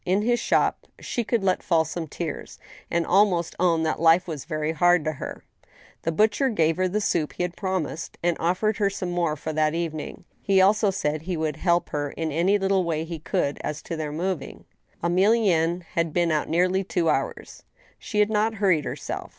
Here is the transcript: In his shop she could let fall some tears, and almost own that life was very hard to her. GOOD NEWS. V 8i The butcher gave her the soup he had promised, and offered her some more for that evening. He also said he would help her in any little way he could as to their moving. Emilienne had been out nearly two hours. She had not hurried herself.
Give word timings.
In 0.03 0.23
his 0.23 0.39
shop 0.39 0.87
she 0.99 1.23
could 1.23 1.43
let 1.43 1.61
fall 1.61 1.85
some 1.85 2.07
tears, 2.07 2.57
and 2.89 3.05
almost 3.05 3.55
own 3.59 3.83
that 3.83 3.99
life 4.01 4.27
was 4.27 4.45
very 4.45 4.71
hard 4.71 5.05
to 5.05 5.11
her. 5.11 5.43
GOOD 5.43 5.43
NEWS. 5.43 5.43
V 5.43 5.67
8i 5.67 6.01
The 6.01 6.11
butcher 6.13 6.49
gave 6.49 6.77
her 6.77 6.87
the 6.87 6.99
soup 7.01 7.33
he 7.33 7.43
had 7.43 7.55
promised, 7.55 8.17
and 8.23 8.35
offered 8.39 8.77
her 8.77 8.89
some 8.89 9.11
more 9.11 9.35
for 9.35 9.53
that 9.53 9.75
evening. 9.75 10.25
He 10.41 10.59
also 10.59 10.89
said 10.89 11.21
he 11.21 11.37
would 11.37 11.57
help 11.57 11.89
her 11.89 12.09
in 12.13 12.31
any 12.31 12.57
little 12.57 12.83
way 12.83 13.03
he 13.03 13.19
could 13.19 13.59
as 13.63 13.83
to 13.83 13.95
their 13.95 14.11
moving. 14.11 14.65
Emilienne 15.03 15.83
had 15.93 16.13
been 16.13 16.31
out 16.31 16.49
nearly 16.49 16.83
two 16.83 17.07
hours. 17.07 17.61
She 17.99 18.17
had 18.21 18.31
not 18.31 18.55
hurried 18.55 18.85
herself. 18.85 19.29